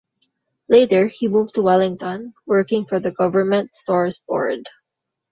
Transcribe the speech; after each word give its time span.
Later, 0.67 1.05
he 1.05 1.27
moved 1.27 1.53
to 1.53 1.61
Wellington, 1.61 2.33
working 2.47 2.85
for 2.87 2.99
the 2.99 3.11
Government 3.11 3.75
Stores 3.75 4.17
Board. 4.17 4.67